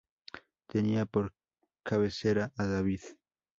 Tenía 0.65 1.05
por 1.05 1.31
cabecera 1.83 2.51
a 2.57 2.65
David. 2.65 3.01